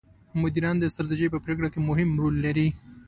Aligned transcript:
مدیران 0.41 0.75
د 0.79 0.85
ستراتیژۍ 0.93 1.27
په 1.31 1.39
پرېکړو 1.45 1.71
کې 1.73 1.79
مهم 1.89 2.09
رول 2.21 2.35
لري. 2.45 2.67